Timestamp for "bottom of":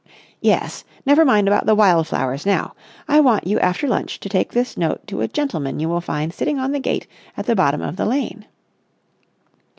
7.55-7.97